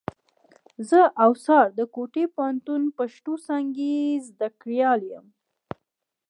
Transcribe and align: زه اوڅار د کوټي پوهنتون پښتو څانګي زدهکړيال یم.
زه 0.89 0.99
اوڅار 1.25 1.65
د 1.79 1.81
کوټي 1.95 2.25
پوهنتون 2.35 2.81
پښتو 2.97 3.33
څانګي 3.45 3.95
زدهکړيال 4.27 4.99
یم. 5.11 5.25